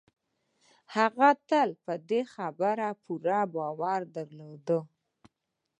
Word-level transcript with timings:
هغه 0.95 1.29
تل 1.49 1.69
په 1.85 1.93
دې 2.09 2.21
يوه 2.23 2.31
خبره 2.35 2.89
پوره 3.03 3.41
باور 3.53 4.01
درلود. 4.15 4.67